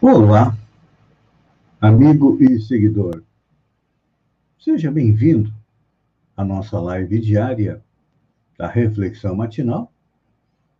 [0.00, 0.56] Olá,
[1.80, 3.24] amigo e seguidor.
[4.56, 5.52] Seja bem-vindo
[6.36, 7.82] à nossa live diária
[8.56, 9.92] da Reflexão Matinal,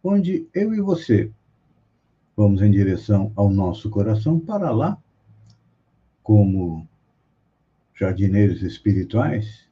[0.04, 1.32] onde eu e você
[2.36, 4.96] vamos em direção ao nosso coração para lá,
[6.22, 6.86] como
[7.96, 9.68] jardineiros espirituais,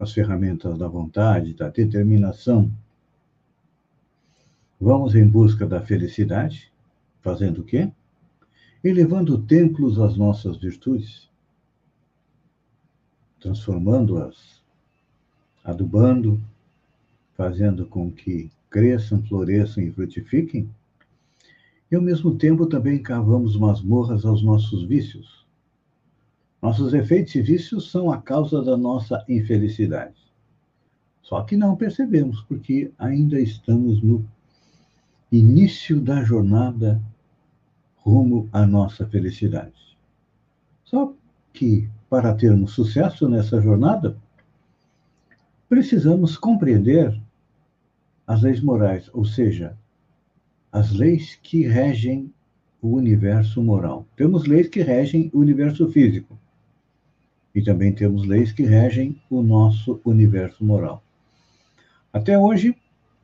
[0.00, 2.72] as ferramentas da vontade, da determinação.
[4.80, 6.72] Vamos em busca da felicidade,
[7.20, 7.92] fazendo o quê?
[8.82, 11.28] Elevando templos às nossas virtudes,
[13.40, 14.60] transformando-as,
[15.64, 16.40] adubando,
[17.36, 20.68] fazendo com que cresçam, floresçam e frutifiquem,
[21.90, 25.46] e ao mesmo tempo também cavamos masmorras aos nossos vícios.
[26.60, 30.14] Nossos efeitos e vícios são a causa da nossa infelicidade.
[31.20, 34.24] Só que não percebemos, porque ainda estamos no
[35.30, 37.02] início da jornada
[38.04, 39.96] rumo à nossa felicidade.
[40.84, 41.14] Só
[41.52, 44.16] que, para termos sucesso nessa jornada,
[45.68, 47.18] precisamos compreender
[48.26, 49.76] as leis morais, ou seja,
[50.70, 52.32] as leis que regem
[52.80, 54.06] o universo moral.
[54.16, 56.38] Temos leis que regem o universo físico.
[57.54, 61.02] E também temos leis que regem o nosso universo moral.
[62.12, 62.74] Até hoje,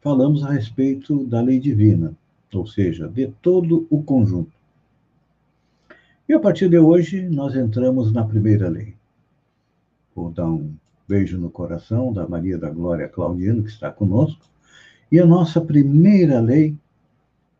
[0.01, 2.15] falamos a respeito da lei divina,
[2.53, 4.58] ou seja, de todo o conjunto.
[6.29, 8.95] E a partir de hoje, nós entramos na primeira lei.
[10.15, 10.75] Vou dar um
[11.09, 14.45] beijo no coração da Maria da Glória Claudino, que está conosco.
[15.11, 16.77] E a nossa primeira lei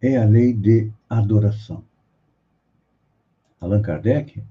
[0.03, 1.83] é a lei de adoração.
[3.59, 4.43] Allan Kardec,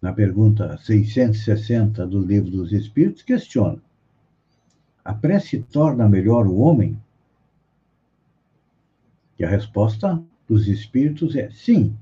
[0.00, 3.82] na pergunta 660 do Livro dos Espíritos, questiona:
[5.04, 6.96] a prece torna melhor o homem?
[9.36, 11.96] E a resposta dos Espíritos é sim,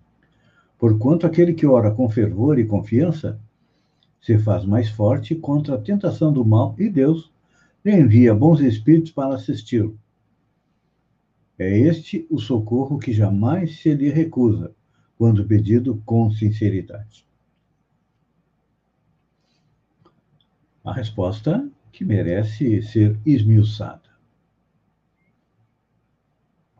[0.78, 3.40] Porquanto aquele que ora com fervor e confiança
[4.20, 7.32] se faz mais forte contra a tentação do mal e Deus
[7.84, 9.98] lhe envia bons espíritos para assisti-lo.
[11.58, 14.72] É este o socorro que jamais se lhe recusa,
[15.16, 17.26] quando pedido com sinceridade.
[20.84, 24.08] A resposta que merece ser esmiuçada.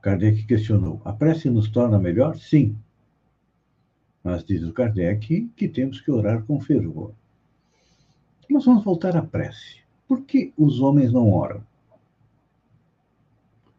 [0.01, 2.37] Kardec questionou: a prece nos torna melhor?
[2.37, 2.77] Sim.
[4.23, 7.13] Mas diz o Kardec que temos que orar com fervor.
[8.49, 9.79] Nós vamos voltar à prece.
[10.07, 11.63] Por que os homens não oram?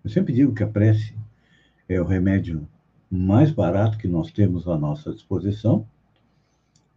[0.03, 1.13] Eu sempre digo que a prece
[1.87, 2.67] é o remédio
[3.09, 5.85] mais barato que nós temos à nossa disposição,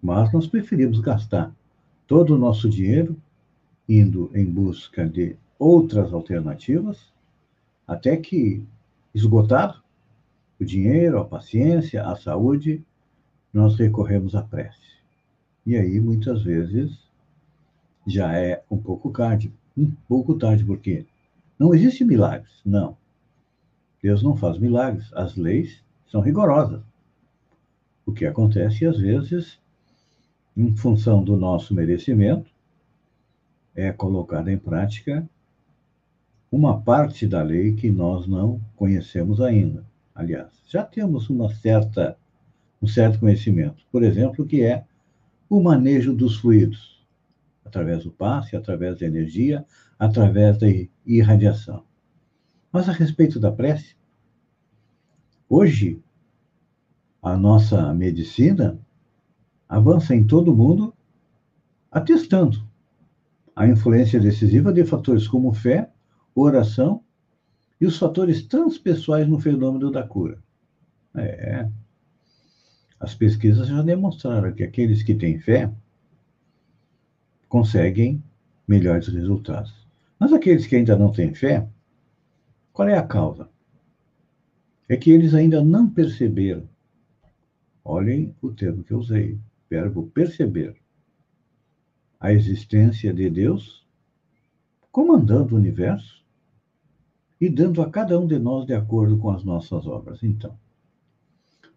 [0.02, 1.54] mas nós preferimos gastar
[2.06, 3.16] todo o nosso dinheiro
[3.88, 7.12] indo em busca de outras alternativas,
[7.86, 8.62] até que,
[9.14, 9.82] esgotado,
[10.60, 12.84] o dinheiro, a paciência, a saúde,
[13.52, 14.80] nós recorremos à prece.
[15.64, 16.98] E aí, muitas vezes,
[18.06, 19.52] já é um pouco tarde.
[19.76, 21.06] Um pouco tarde, porque
[21.58, 22.96] não existe milagres, não.
[24.02, 25.12] Deus não faz milagres.
[25.12, 26.82] As leis são rigorosas.
[28.04, 29.60] O que acontece, às vezes,
[30.56, 32.50] em função do nosso merecimento,
[33.74, 35.26] é colocada em prática
[36.50, 39.84] uma parte da lei que nós não conhecemos ainda.
[40.14, 42.19] Aliás, já temos uma certa
[42.82, 43.84] um certo conhecimento.
[43.93, 44.84] Por exemplo, que é
[45.48, 47.06] o manejo dos fluidos,
[47.65, 49.65] através do passe, através da energia,
[49.98, 50.66] através da
[51.06, 51.84] irradiação.
[52.72, 53.94] Mas a respeito da prece,
[55.48, 56.03] hoje
[57.22, 58.81] a nossa medicina
[59.69, 60.93] avança em todo o mundo
[61.91, 62.66] atestando
[63.54, 65.91] a influência decisiva de fatores como fé,
[66.34, 67.04] oração
[67.81, 70.43] e os fatores transpessoais no fenômeno da cura.
[71.14, 71.69] É,
[73.02, 75.69] as pesquisas já demonstraram que aqueles que têm fé
[77.49, 78.22] conseguem
[78.66, 79.75] melhores resultados.
[80.20, 81.69] Mas aqueles que ainda não têm fé,
[82.72, 83.49] qual é a causa?
[84.88, 86.69] É que eles ainda não perceberam.
[87.84, 89.37] Olhem o termo que eu usei,
[89.69, 90.76] verbo perceber.
[92.20, 93.84] A existência de Deus
[94.93, 96.25] comandando o universo
[97.40, 100.22] e dando a cada um de nós de acordo com as nossas obras.
[100.22, 100.56] Então,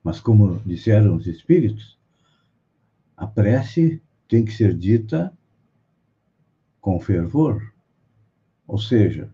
[0.06, 1.98] mas, como disseram os espíritos,
[3.18, 5.36] a prece tem que ser dita
[6.80, 7.74] com fervor.
[8.68, 9.34] Ou seja,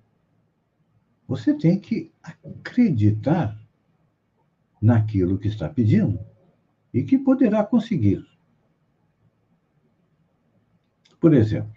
[1.28, 3.62] você tem que acreditar
[4.82, 6.18] naquilo que está pedindo
[6.94, 8.26] e que poderá conseguir.
[11.20, 11.76] Por exemplo,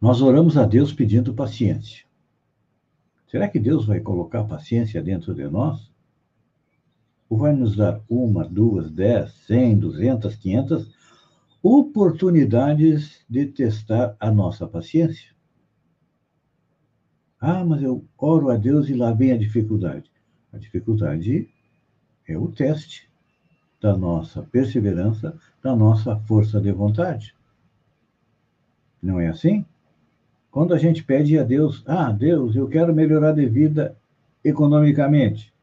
[0.00, 2.06] nós oramos a Deus pedindo paciência.
[3.26, 5.89] Será que Deus vai colocar paciência dentro de nós?
[7.36, 10.88] Vai nos dar uma, duas, dez, cem, duzentas, quinhentas
[11.62, 15.30] oportunidades de testar a nossa paciência?
[17.40, 20.10] Ah, mas eu oro a Deus e lá vem a dificuldade.
[20.52, 21.48] A dificuldade
[22.26, 23.08] é o teste
[23.80, 27.34] da nossa perseverança, da nossa força de vontade.
[29.02, 29.64] Não é assim?
[30.50, 33.96] Quando a gente pede a Deus, ah, Deus, eu quero melhorar de vida
[34.44, 35.54] economicamente.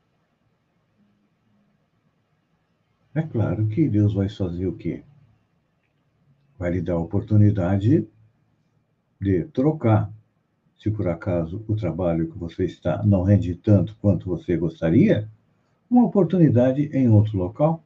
[3.17, 5.01] É claro que Deus vai fazer o quê?
[6.55, 8.07] Vai lhe dar a oportunidade
[9.19, 10.13] de trocar.
[10.77, 15.27] Se por acaso o trabalho que você está não rende tanto quanto você gostaria,
[15.89, 17.83] uma oportunidade em outro local.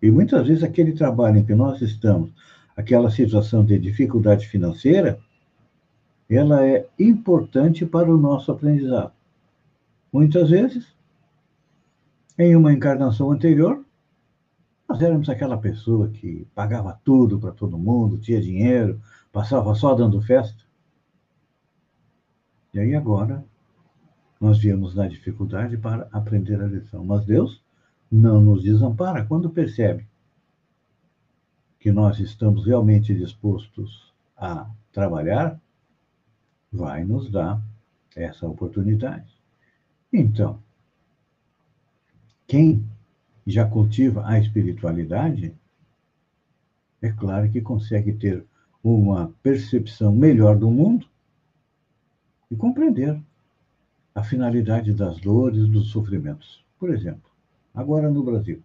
[0.00, 2.30] E muitas vezes aquele trabalho em que nós estamos,
[2.76, 5.18] aquela situação de dificuldade financeira,
[6.30, 9.10] ela é importante para o nosso aprendizado.
[10.12, 10.86] Muitas vezes,
[12.38, 13.84] em uma encarnação anterior,
[14.88, 19.00] nós éramos aquela pessoa que pagava tudo para todo mundo, tinha dinheiro,
[19.32, 20.64] passava só dando festa.
[22.72, 23.44] E aí agora
[24.40, 27.04] nós viemos na dificuldade para aprender a lição.
[27.04, 27.62] Mas Deus
[28.10, 30.06] não nos desampara quando percebe
[31.80, 35.60] que nós estamos realmente dispostos a trabalhar,
[36.70, 37.62] vai nos dar
[38.14, 39.32] essa oportunidade.
[40.12, 40.62] Então,
[42.46, 42.84] quem
[43.46, 45.54] já cultiva a espiritualidade,
[47.00, 48.44] é claro que consegue ter
[48.82, 51.06] uma percepção melhor do mundo
[52.50, 53.20] e compreender
[54.14, 56.64] a finalidade das dores, e dos sofrimentos.
[56.78, 57.30] Por exemplo,
[57.74, 58.62] agora no Brasil.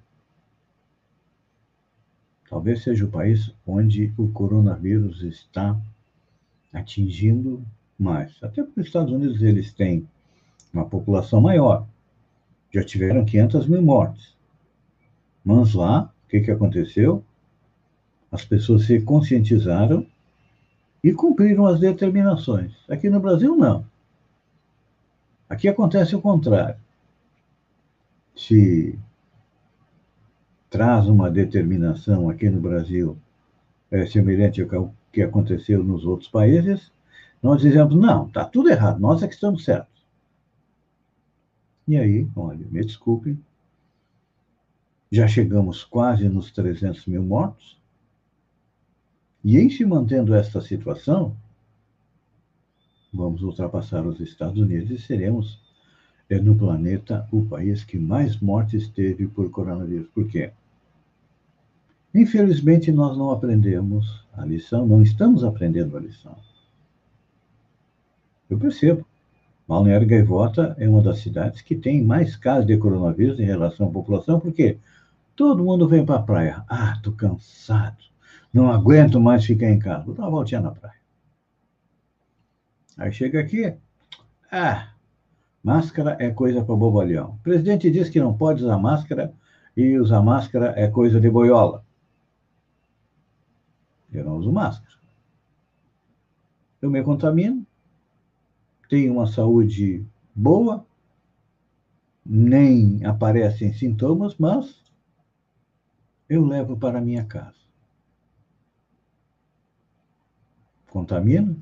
[2.49, 5.79] Talvez seja o país onde o coronavírus está
[6.73, 7.63] atingindo
[7.97, 8.35] mais.
[8.41, 10.07] Até porque os Estados Unidos eles têm
[10.73, 11.85] uma população maior.
[12.73, 14.35] Já tiveram 500 mil mortes.
[15.43, 17.23] Mas lá, o que, que aconteceu?
[18.31, 20.05] As pessoas se conscientizaram
[21.03, 22.73] e cumpriram as determinações.
[22.89, 23.85] Aqui no Brasil, não.
[25.49, 26.79] Aqui acontece o contrário.
[28.35, 28.97] Se
[30.69, 33.17] traz uma determinação aqui no Brasil
[33.91, 36.91] é, semelhante ao que aconteceu nos outros países,
[37.43, 40.05] nós dizemos, não, está tudo errado, nós é que estamos certos.
[41.87, 43.37] E aí, olha, me desculpe,
[45.11, 47.77] já chegamos quase nos 300 mil mortos,
[49.43, 51.35] e em se mantendo esta situação,
[53.11, 55.59] vamos ultrapassar os Estados Unidos e seremos
[56.29, 60.07] é, no planeta o país que mais mortes teve por coronavírus.
[60.13, 60.51] Por quê?
[62.13, 66.35] Infelizmente, nós não aprendemos a lição, não estamos aprendendo a lição.
[68.49, 69.05] Eu percebo.
[69.67, 73.91] Balneário Gaivota é uma das cidades que tem mais casos de coronavírus em relação à
[73.91, 74.77] população, porque
[75.35, 76.63] todo mundo vem para a praia.
[76.67, 78.03] Ah, estou cansado,
[78.53, 80.05] não aguento mais ficar em casa.
[80.05, 80.99] Vou dar uma voltinha na praia.
[82.97, 83.73] Aí chega aqui,
[84.51, 84.89] ah,
[85.63, 87.31] máscara é coisa para bobalhão.
[87.31, 89.33] O presidente diz que não pode usar máscara
[89.75, 91.85] e usar máscara é coisa de boiola.
[94.11, 94.99] Eu não uso máscara.
[96.81, 97.65] Eu me contamino,
[98.89, 100.85] tenho uma saúde boa,
[102.25, 104.81] nem aparecem sintomas, mas
[106.31, 107.59] eu levo para minha casa.
[110.89, 111.61] Contamino,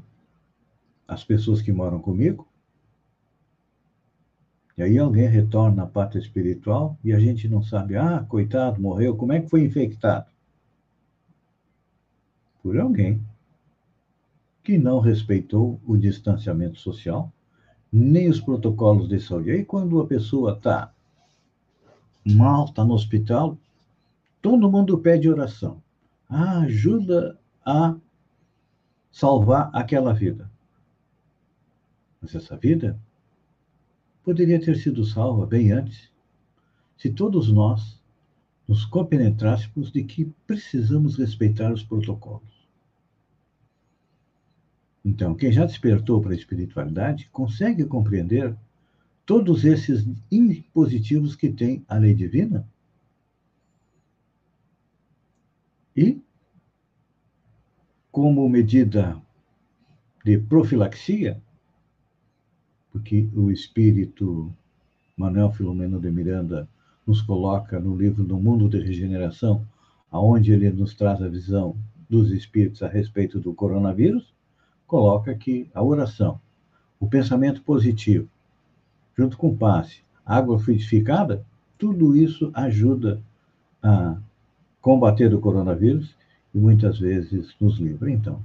[1.07, 2.47] as pessoas que moram comigo.
[4.77, 9.17] E aí alguém retorna à pátria espiritual e a gente não sabe, ah, coitado, morreu,
[9.17, 10.29] como é que foi infectado?
[12.61, 13.25] Por alguém
[14.63, 17.33] que não respeitou o distanciamento social,
[17.91, 19.49] nem os protocolos de saúde.
[19.49, 20.93] Aí quando a pessoa está
[22.23, 23.57] mal, está no hospital,
[24.41, 25.81] todo mundo pede oração.
[26.27, 27.95] Ah, ajuda a
[29.11, 30.49] salvar aquela vida.
[32.21, 32.99] Mas essa vida
[34.23, 36.11] poderia ter sido salva bem antes,
[36.97, 37.99] se todos nós
[38.67, 42.67] nos compenetrássemos de que precisamos respeitar os protocolos.
[45.03, 48.55] Então, quem já despertou para a espiritualidade consegue compreender
[49.25, 52.67] todos esses impositivos que tem a lei divina
[55.99, 56.21] e,
[58.09, 59.21] como medida
[60.23, 61.41] de profilaxia,
[62.89, 64.49] porque o espírito
[65.17, 66.69] Manuel Filomeno de Miranda
[67.05, 69.67] nos coloca no livro do Mundo de Regeneração,
[70.09, 71.75] aonde ele nos traz a visão
[72.09, 74.33] dos espíritos a respeito do coronavírus,
[74.87, 76.39] coloca que a oração,
[76.97, 78.29] o pensamento positivo,
[79.17, 81.45] junto com o passe, água fluidificada,
[81.77, 83.21] tudo isso ajuda
[83.83, 84.17] a
[84.89, 86.17] combater o coronavírus
[86.51, 88.09] e muitas vezes nos livra.
[88.09, 88.43] Então,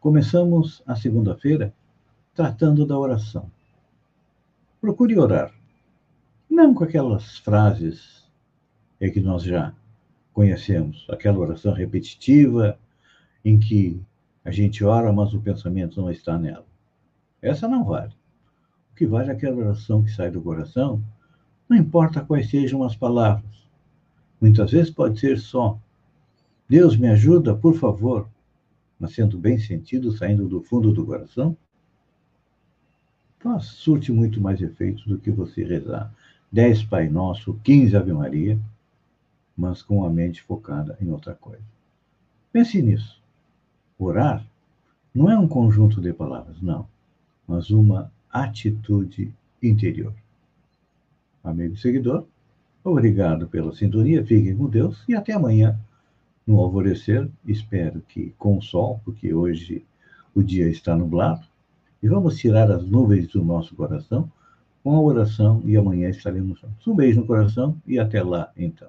[0.00, 1.70] começamos a segunda-feira
[2.34, 3.50] tratando da oração.
[4.80, 5.52] Procure orar,
[6.48, 8.24] não com aquelas frases
[8.98, 9.74] é que nós já
[10.32, 12.78] conhecemos, aquela oração repetitiva
[13.44, 14.00] em que
[14.46, 16.64] a gente ora, mas o pensamento não está nela.
[17.42, 18.14] Essa não vale.
[18.92, 21.04] O que vale é aquela oração que sai do coração,
[21.68, 23.63] não importa quais sejam as palavras.
[24.40, 25.78] Muitas vezes pode ser só
[26.68, 28.28] Deus me ajuda, por favor,
[28.98, 31.56] mas sendo bem sentido, saindo do fundo do coração,
[33.38, 36.12] faz, surte muito mais efeito do que você rezar
[36.50, 38.58] 10 Pai Nosso, 15 Ave Maria,
[39.56, 41.62] mas com a mente focada em outra coisa.
[42.50, 43.22] Pense nisso.
[43.98, 44.44] Orar
[45.14, 46.88] não é um conjunto de palavras, não,
[47.46, 50.14] mas uma atitude interior.
[51.42, 52.26] Amigo seguidor,
[52.84, 55.80] obrigado pela sintonia, fiquem com Deus e até amanhã
[56.46, 57.28] no alvorecer.
[57.46, 59.84] Espero que com o sol, porque hoje
[60.34, 61.46] o dia está nublado,
[62.02, 64.30] e vamos tirar as nuvens do nosso coração
[64.82, 66.86] com a oração e amanhã estaremos juntos.
[66.86, 68.88] Um beijo no coração e até lá, então.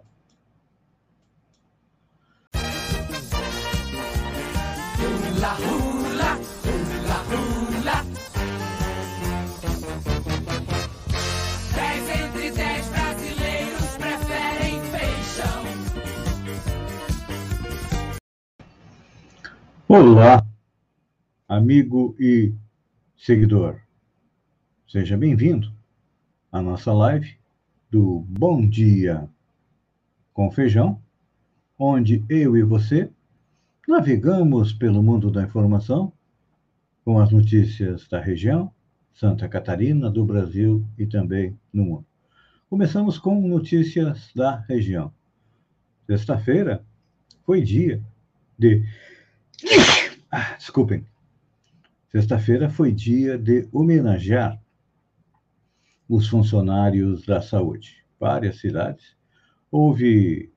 [19.98, 20.46] Olá,
[21.48, 22.54] amigo e
[23.16, 23.80] seguidor.
[24.90, 25.72] Seja bem-vindo
[26.52, 27.38] à nossa live
[27.90, 29.30] do Bom Dia
[30.34, 31.02] com Feijão,
[31.80, 33.10] onde eu e você
[33.88, 36.12] navegamos pelo mundo da informação
[37.06, 38.70] com as notícias da região,
[39.14, 42.06] Santa Catarina, do Brasil e também no mundo.
[42.70, 45.10] Começamos com notícias da região.
[46.06, 46.84] Sexta-feira
[47.46, 48.04] foi dia
[48.60, 48.84] de.
[50.32, 51.06] Ah, desculpem.
[52.12, 54.62] Sexta-feira foi dia de homenagear
[56.10, 58.04] os funcionários da saúde.
[58.20, 59.16] Várias cidades.
[59.72, 60.52] Houve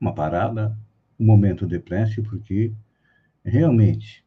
[0.00, 0.76] uma parada,
[1.18, 2.72] um momento de prece, porque
[3.44, 4.24] realmente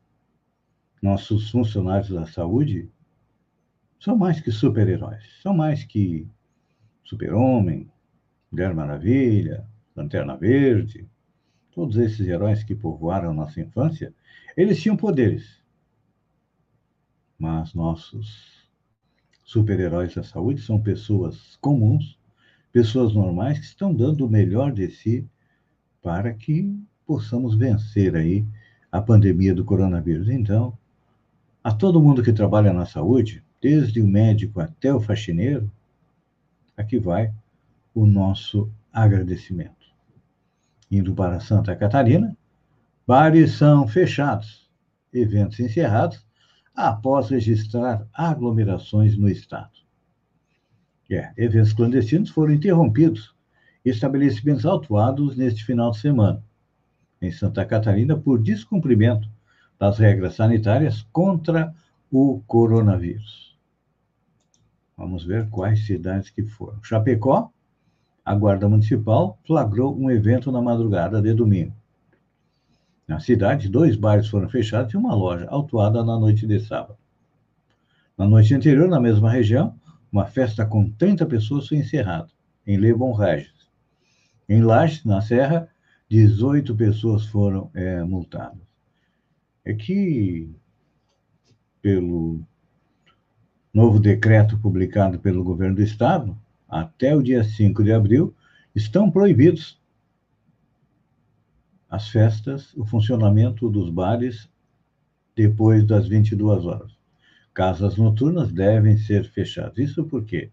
[1.02, 2.90] nossos funcionários da saúde
[4.00, 6.28] são mais que super-heróis, são mais que
[7.04, 7.92] Super-Homem,
[8.52, 11.08] Mulher Maravilha, Lanterna Verde,
[11.74, 14.14] todos esses heróis que povoaram nossa infância,
[14.56, 15.62] eles tinham poderes.
[17.38, 18.70] Mas nossos
[19.44, 22.18] super-heróis da saúde são pessoas comuns,
[22.72, 25.28] pessoas normais que estão dando o melhor de si
[26.02, 26.76] para que
[27.06, 28.46] possamos vencer aí
[28.92, 30.30] a pandemia do coronavírus.
[30.30, 30.78] Então,
[31.64, 35.72] a todo mundo que trabalha na saúde, desde o médico até o faxineiro,
[36.76, 37.34] aqui vai
[37.94, 39.83] o nosso agradecimento.
[40.94, 42.38] Indo para Santa Catarina,
[43.08, 44.70] bares são fechados,
[45.12, 46.24] eventos encerrados
[46.76, 49.72] após registrar aglomerações no Estado.
[51.10, 53.36] É, eventos clandestinos foram interrompidos
[53.84, 56.44] estabelecimentos autuados neste final de semana,
[57.20, 59.28] em Santa Catarina, por descumprimento
[59.80, 61.74] das regras sanitárias contra
[62.12, 63.58] o coronavírus.
[64.96, 66.84] Vamos ver quais cidades que foram.
[66.84, 67.52] Chapecó,
[68.26, 71.74] a Guarda Municipal flagrou um evento na madrugada de domingo.
[73.08, 76.98] Na cidade, dois bares foram fechados e uma loja autuada na noite de sábado.
[78.18, 79.76] Na noite anterior, na mesma região,
[80.12, 82.30] uma festa com 30 pessoas foi encerrada,
[82.66, 83.70] em Lebon Regis.
[84.48, 85.68] Em Lages, na Serra,
[86.10, 88.62] 18 pessoas foram é, multadas.
[89.66, 90.50] É que,
[91.82, 92.42] pelo
[93.74, 96.38] novo decreto publicado pelo governo do Estado,
[96.74, 98.34] até o dia 5 de abril,
[98.74, 99.80] estão proibidos
[101.88, 104.50] as festas, o funcionamento dos bares
[105.36, 106.92] depois das 22 horas.
[107.54, 109.78] Casas noturnas devem ser fechadas.
[109.78, 110.50] Isso porque,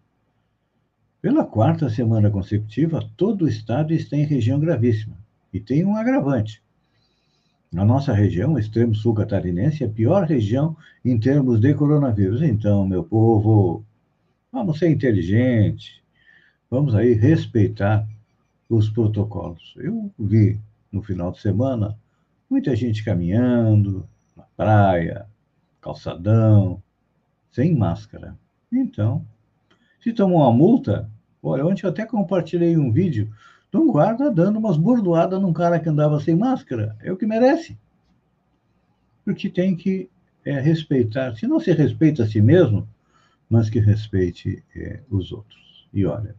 [1.19, 5.17] pela quarta semana consecutiva, todo o estado está em região gravíssima.
[5.51, 6.61] E tem um agravante.
[7.75, 12.43] A nossa região, o extremo sul catarinense, é a pior região em termos de coronavírus.
[12.43, 13.83] Então, meu povo,
[14.51, 16.00] vamos ser inteligentes,
[16.71, 18.07] vamos aí respeitar
[18.69, 19.73] os protocolos.
[19.75, 20.57] Eu vi
[20.89, 21.97] no final de semana,
[22.49, 25.27] muita gente caminhando na praia,
[25.81, 26.81] calçadão,
[27.51, 28.37] sem máscara.
[28.71, 29.25] Então,
[29.99, 31.09] se tomou uma multa,
[31.43, 33.29] olha, ontem eu até compartilhei um vídeo
[33.69, 36.95] de um guarda dando umas bordoadas num cara que andava sem máscara.
[37.01, 37.77] É o que merece.
[39.25, 40.09] Porque tem que
[40.45, 42.87] é, respeitar, se não se respeita a si mesmo,
[43.49, 45.87] mas que respeite é, os outros.
[45.93, 46.35] E olha,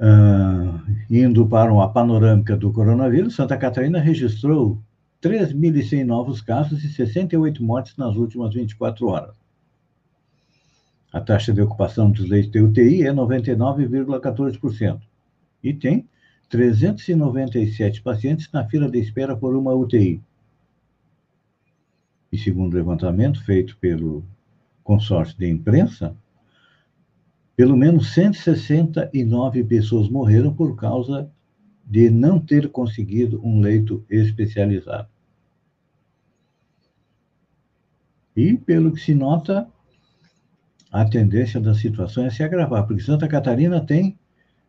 [0.00, 0.80] Uh,
[1.10, 4.78] indo para uma panorâmica do coronavírus, Santa Catarina registrou
[5.22, 9.36] 3.100 novos casos e 68 mortes nas últimas 24 horas.
[11.12, 15.00] A taxa de ocupação dos leitos de UTI é 99,14%.
[15.62, 16.08] E tem
[16.48, 20.22] 397 pacientes na fila de espera por uma UTI.
[22.32, 24.24] E segundo o levantamento feito pelo
[24.82, 26.16] consórcio de imprensa,
[27.60, 31.30] pelo menos 169 pessoas morreram por causa
[31.84, 35.10] de não ter conseguido um leito especializado.
[38.34, 39.68] E, pelo que se nota,
[40.90, 44.18] a tendência da situação é se agravar, porque Santa Catarina tem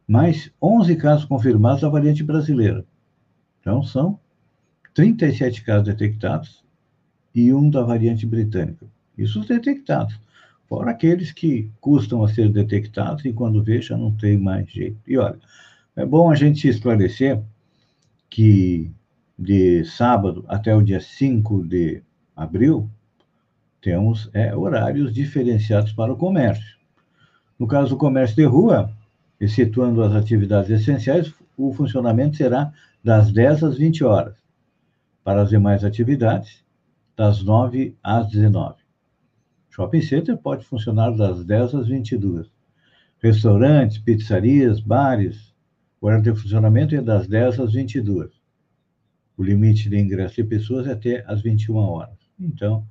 [0.05, 2.85] mais 11 casos confirmados da variante brasileira.
[3.61, 4.19] Então, são
[4.93, 6.61] 37 casos detectados
[7.33, 8.85] e um da variante britânica.
[9.17, 10.19] Isso os detectados.
[10.71, 14.97] Fora aqueles que custam a ser detectados e quando vê já não tem mais jeito.
[15.05, 15.37] E olha,
[15.97, 17.41] é bom a gente esclarecer
[18.29, 18.89] que
[19.37, 22.01] de sábado até o dia 5 de
[22.33, 22.89] abril,
[23.81, 26.77] temos é, horários diferenciados para o comércio.
[27.59, 28.89] No caso do comércio de rua,
[29.41, 32.71] excetuando as atividades essenciais, o funcionamento será
[33.03, 34.35] das 10 às 20 horas.
[35.21, 36.63] Para as demais atividades,
[37.17, 38.80] das 9 às 19.
[39.71, 42.51] Shopping center pode funcionar das 10 às 22.
[43.19, 45.53] Restaurantes, pizzarias, bares,
[45.99, 48.31] o horário de funcionamento é das 10 às 22.
[49.37, 52.17] O limite de ingresso de pessoas é até às 21 horas.
[52.39, 52.85] Então,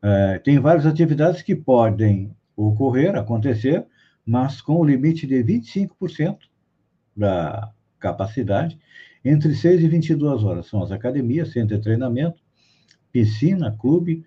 [0.00, 3.84] é, tem várias atividades que podem ocorrer, acontecer,
[4.24, 6.38] mas com o limite de 25%
[7.16, 8.78] da capacidade,
[9.24, 10.66] entre 6 e 22 horas.
[10.66, 12.40] São as academias, centro de treinamento,
[13.10, 14.24] piscina, clube,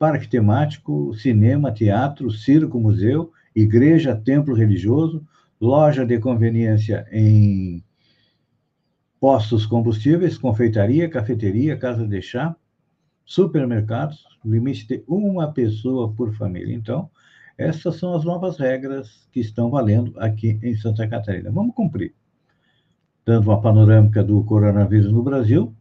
[0.00, 5.22] parque temático, cinema, teatro, circo, museu, igreja, templo religioso,
[5.60, 7.84] loja de conveniência em
[9.20, 12.56] postos combustíveis, confeitaria, cafeteria, casa de chá,
[13.26, 16.74] supermercados, limite de uma pessoa por família.
[16.74, 17.10] Então,
[17.58, 21.50] essas são as novas regras que estão valendo aqui em Santa Catarina.
[21.50, 22.14] Vamos cumprir.
[23.26, 25.76] Dando uma panorâmica do coronavírus no Brasil,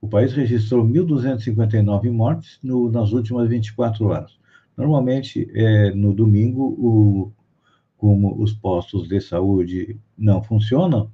[0.00, 4.38] o país registrou 1.259 mortes no, nas últimas 24 horas.
[4.76, 7.32] Normalmente, é, no domingo, o,
[7.98, 11.10] como os postos de saúde não funcionam,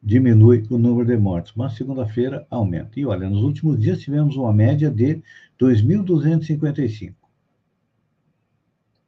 [0.00, 2.98] diminui o número de mortes, mas segunda-feira aumenta.
[2.98, 5.22] E olha, nos últimos dias tivemos uma média de
[5.60, 7.14] 2.255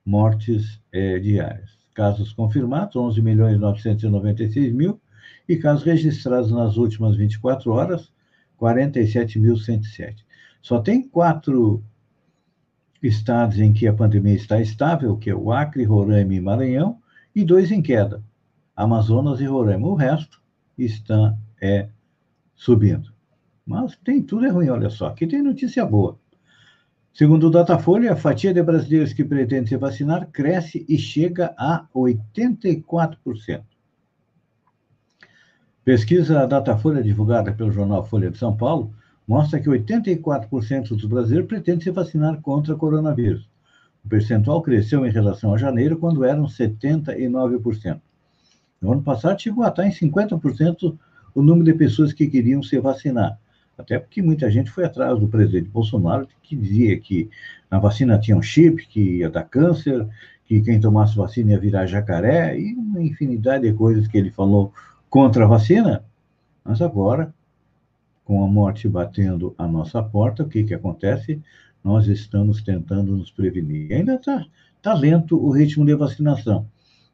[0.05, 1.79] mortes é, diárias.
[1.95, 5.01] Casos confirmados, 11 milhões 996 mil,
[5.53, 8.11] e casos registrados nas últimas 24 horas,
[8.59, 10.25] 47.107.
[10.63, 11.85] Só tem quatro
[13.03, 16.99] estados em que a pandemia está estável, que é o Acre, Roraima e Maranhão,
[17.35, 18.23] e dois em queda,
[18.75, 19.89] Amazonas e Roraima.
[19.89, 20.41] O resto
[20.79, 21.89] está é,
[22.55, 23.13] subindo.
[23.67, 25.09] Mas tem tudo é ruim, olha só.
[25.09, 26.19] Aqui tem notícia boa.
[27.13, 31.87] Segundo o Datafolha, a fatia de brasileiros que pretendem se vacinar cresce e chega a
[31.95, 33.72] 84%.
[35.85, 38.95] Pesquisa Datafolha divulgada pelo jornal Folha de São Paulo
[39.27, 43.51] mostra que 84% dos brasileiros pretendem se vacinar contra o coronavírus.
[44.05, 48.01] O percentual cresceu em relação a janeiro, quando eram 79%.
[48.81, 50.97] No ano passado chegou a estar em 50%
[51.35, 53.37] o número de pessoas que queriam se vacinar.
[53.77, 57.29] Até porque muita gente foi atrás do presidente Bolsonaro, que dizia que
[57.69, 60.07] a vacina tinha um chip, que ia dar câncer,
[60.47, 64.73] que quem tomasse vacina ia virar jacaré, e uma infinidade de coisas que ele falou
[65.13, 66.03] contra a vacina.
[66.65, 67.35] Mas agora,
[68.25, 71.39] com a morte batendo a nossa porta, o que, que acontece?
[71.85, 73.93] Nós estamos tentando nos prevenir.
[73.93, 74.47] ainda está
[74.81, 76.67] tá lento o ritmo de vacinação.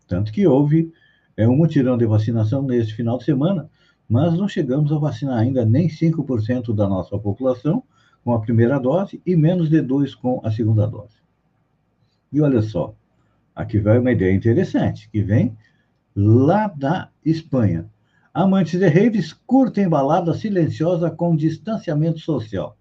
[0.07, 0.93] Tanto que houve
[1.37, 3.69] é um mutirão de vacinação neste final de semana,
[4.09, 7.83] mas não chegamos a vacinar ainda nem 5% da nossa população
[8.23, 11.17] com a primeira dose e menos de 2% com a segunda dose.
[12.33, 12.95] E olha só,
[13.57, 15.57] aqui vai uma ideia interessante, que vem
[16.21, 17.89] lá da Espanha.
[18.35, 22.77] Amantes de raves curtem balada silenciosa com distanciamento social.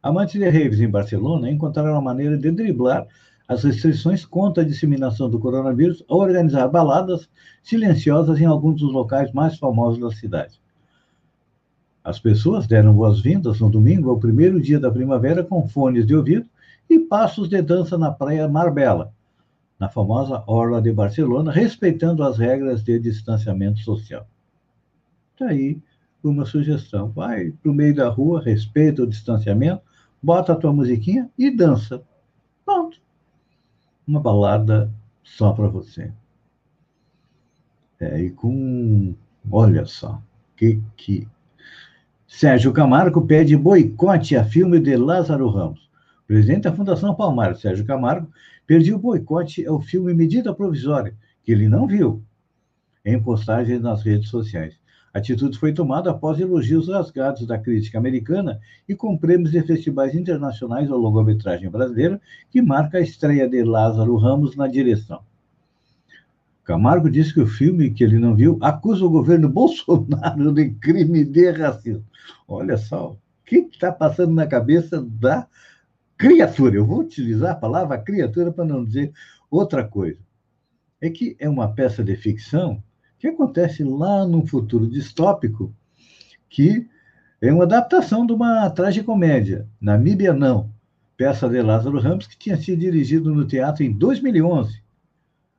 [0.00, 3.08] Amantes de raves em Barcelona encontraram uma maneira de driblar
[3.48, 7.28] as restrições contra a disseminação do coronavírus ao organizar baladas
[7.60, 10.60] silenciosas em alguns dos locais mais famosos da cidade.
[12.04, 16.46] As pessoas deram boas-vindas no domingo ao primeiro dia da primavera com fones de ouvido
[16.88, 19.12] e passos de dança na praia Marbella,
[19.78, 24.26] na famosa Orla de Barcelona, respeitando as regras de distanciamento social.
[25.32, 25.80] Está aí
[26.22, 27.10] uma sugestão.
[27.10, 29.82] Vai para o meio da rua, respeita o distanciamento,
[30.22, 32.02] bota a tua musiquinha e dança.
[32.64, 33.02] Pronto
[34.06, 36.12] uma balada só para você.
[38.00, 39.14] É, e com.
[39.50, 40.20] Olha só,
[40.56, 41.28] que que.
[42.26, 45.90] Sérgio Camargo pede boicote a filme de Lázaro Ramos.
[46.26, 48.28] Presidente da Fundação Palmares, Sérgio Camargo,
[48.66, 52.22] pediu boicote ao filme Medida Provisória, que ele não viu,
[53.04, 54.80] em postagens nas redes sociais.
[55.14, 60.14] A atitude foi tomada após elogios rasgados da crítica americana e com prêmios de festivais
[60.14, 62.20] internacionais ao longa-metragem brasileira,
[62.50, 65.20] que marca a estreia de Lázaro Ramos na direção.
[66.64, 71.24] Camargo disse que o filme que ele não viu acusa o governo Bolsonaro de crime
[71.24, 72.04] de racismo.
[72.48, 75.46] Olha só, o que está passando na cabeça da
[76.22, 76.76] criatura?
[76.76, 79.12] Eu vou utilizar a palavra criatura para não dizer
[79.50, 80.20] outra coisa.
[81.00, 82.80] É que é uma peça de ficção
[83.18, 85.74] que acontece lá num futuro distópico,
[86.48, 86.88] que
[87.40, 90.70] é uma adaptação de uma tragicomédia, Namíbia Não,
[91.16, 94.80] peça de Lázaro Ramos, que tinha sido dirigido no teatro em 2011,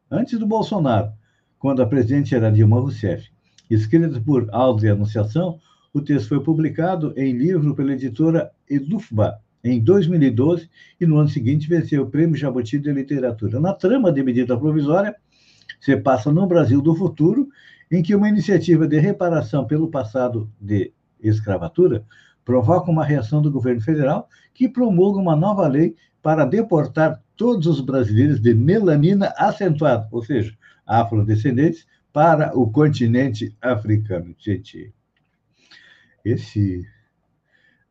[0.10, 1.12] antes do Bolsonaro,
[1.60, 3.30] quando a presidente era Dilma Rousseff.
[3.70, 5.60] Escrita por Aldo e Anunciação,
[5.94, 11.70] o texto foi publicado em livro pela editora Edufba, em 2012, e no ano seguinte
[11.70, 13.60] venceu o Prêmio Jabuti de Literatura.
[13.60, 15.16] Na trama de medida provisória,
[15.80, 17.48] se passa no Brasil do futuro,
[17.90, 22.06] em que uma iniciativa de reparação pelo passado de escravatura
[22.44, 27.82] provoca uma reação do governo federal que promulga uma nova lei para deportar todos os
[27.82, 30.54] brasileiros de melanina acentuada, ou seja,
[30.86, 34.36] afrodescendentes, para o continente africano.
[34.38, 34.94] Gente,
[36.24, 36.86] esse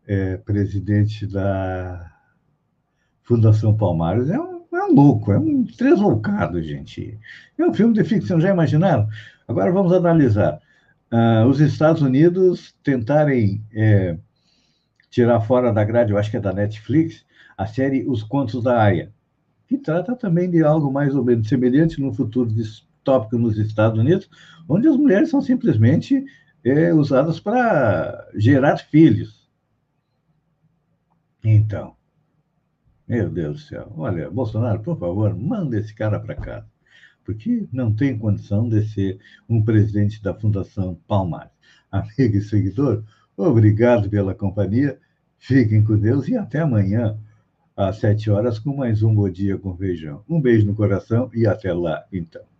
[0.07, 2.12] é, presidente da
[3.23, 7.19] Fundação Palmares é um é um louco, é um tresloucado, gente.
[7.59, 9.07] É um filme de ficção, já imaginaram?
[9.47, 10.61] Agora vamos analisar.
[11.12, 14.17] Uh, os Estados Unidos tentarem é,
[15.11, 17.25] tirar fora da grade, eu acho que é da Netflix,
[17.57, 19.12] a série Os Contos da Aya,
[19.69, 24.31] que trata também de algo mais ou menos semelhante no futuro distópico nos Estados Unidos,
[24.67, 26.25] onde as mulheres são simplesmente
[26.65, 29.42] é, usadas para gerar filhos.
[31.45, 31.97] Então,
[33.07, 33.93] meu Deus do céu.
[33.97, 36.67] Olha, Bolsonaro, por favor, manda esse cara para cá.
[37.25, 41.53] Porque não tem condição de ser um presidente da Fundação Palmares.
[41.91, 43.05] Amigo e seguidor,
[43.37, 44.99] obrigado pela companhia.
[45.39, 47.19] Fiquem com Deus e até amanhã,
[47.77, 50.25] às sete horas, com mais um Bom Dia com Feijão.
[50.29, 52.52] Um beijo no coração e até lá, então.